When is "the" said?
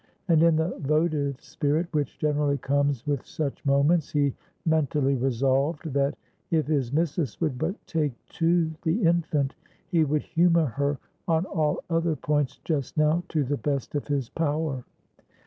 0.55-0.75, 8.81-9.03, 13.43-13.57